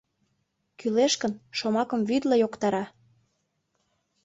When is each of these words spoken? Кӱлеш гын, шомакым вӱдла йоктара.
Кӱлеш 0.79 1.13
гын, 1.21 1.33
шомакым 1.57 2.01
вӱдла 2.09 2.35
йоктара. 2.39 2.83